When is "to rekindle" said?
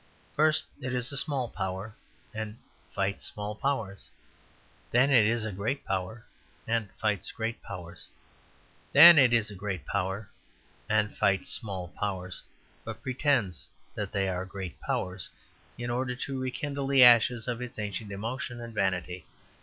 16.15-16.87